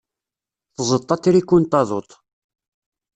[0.75, 2.09] Tzeṭṭ atriku n taduṭ.